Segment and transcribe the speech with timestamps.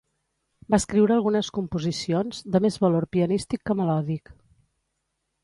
[0.73, 4.35] Va escriure algunes composicions, de més valor pianístic que melòdic.